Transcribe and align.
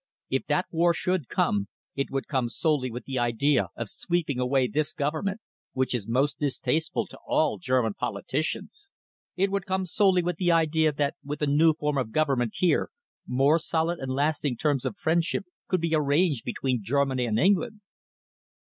"If 0.31 0.47
that 0.47 0.65
war 0.71 0.95
should 0.95 1.27
come, 1.29 1.67
it 1.95 2.09
would 2.09 2.27
come 2.27 2.49
solely 2.49 2.89
with 2.89 3.05
the 3.05 3.19
idea 3.19 3.69
of 3.75 3.87
sweeping 3.87 4.39
away 4.39 4.65
this 4.67 4.93
Government, 4.93 5.41
which 5.73 5.93
is 5.93 6.07
most 6.07 6.39
distasteful 6.39 7.05
to 7.05 7.19
all 7.27 7.59
German 7.59 7.93
politicians. 7.93 8.89
It 9.35 9.51
would 9.51 9.67
come 9.67 9.85
solely 9.85 10.23
with 10.23 10.37
the 10.37 10.51
idea 10.51 10.91
that 10.91 11.17
with 11.23 11.43
a 11.43 11.45
new 11.45 11.75
form 11.75 11.99
of 11.99 12.11
government 12.11 12.55
here, 12.57 12.89
more 13.27 13.59
solid 13.59 13.99
and 13.99 14.11
lasting 14.11 14.57
terms 14.57 14.85
of 14.85 14.97
friendship 14.97 15.45
could 15.67 15.81
be 15.81 15.93
arranged 15.93 16.45
between 16.45 16.83
Germany 16.83 17.27
and 17.27 17.37
England." 17.37 17.81